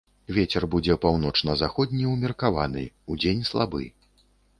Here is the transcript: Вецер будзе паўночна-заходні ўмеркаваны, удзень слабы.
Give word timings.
Вецер 0.35 0.63
будзе 0.75 0.95
паўночна-заходні 1.03 2.07
ўмеркаваны, 2.13 2.87
удзень 3.17 3.45
слабы. 3.51 3.83